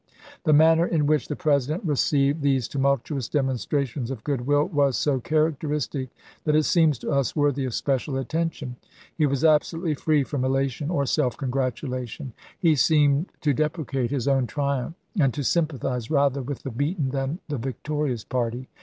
The 0.45 0.51
manner 0.51 0.87
in 0.87 1.05
which 1.05 1.27
the 1.27 1.35
President 1.35 1.83
received 1.85 2.41
these 2.41 2.67
tumultuous 2.67 3.29
demonstrations 3.29 4.09
of 4.09 4.23
good 4.23 4.47
will 4.47 4.63
was 4.65 4.97
so 4.97 5.19
characteristic 5.19 6.09
that 6.43 6.55
it 6.55 6.63
seems 6.63 6.97
to 6.97 7.11
us 7.11 7.35
worthy 7.35 7.65
of 7.65 7.75
special 7.75 8.17
attention. 8.17 8.77
He 9.15 9.27
was 9.27 9.45
absolutely 9.45 9.93
free 9.93 10.23
from 10.23 10.43
elation 10.43 10.89
or 10.89 11.05
self 11.05 11.37
congratulation. 11.37 12.33
He 12.57 12.75
seemed 12.75 13.27
to 13.41 13.53
deprecate 13.53 14.09
his 14.09 14.27
own 14.27 14.47
triumph 14.47 14.95
and 15.19 15.31
to 15.35 15.43
sympathize 15.43 16.09
rather 16.09 16.41
with 16.41 16.63
the 16.63 16.71
beaten 16.71 17.11
than 17.11 17.37
the 17.47 17.59
victorious 17.59 18.23
party. 18.23 18.69